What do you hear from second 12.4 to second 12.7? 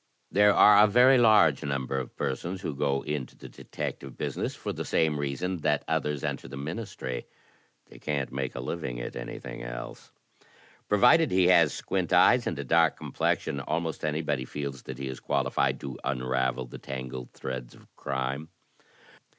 and a